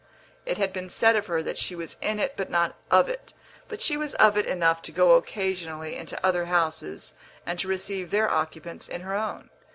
[0.47, 3.33] It had been said of her that she was in it but not of it;
[3.67, 7.13] but she was of it enough to go occasionally into other houses
[7.45, 9.51] and to receive their occupants in her own.